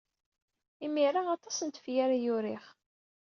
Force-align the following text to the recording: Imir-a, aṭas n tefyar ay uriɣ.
Imir-a, 0.85 1.21
aṭas 1.35 1.57
n 1.61 1.69
tefyar 1.69 2.09
ay 2.11 2.25
uriɣ. 2.35 2.63